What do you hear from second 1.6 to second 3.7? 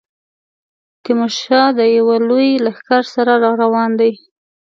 د یوه لوی لښکر سره را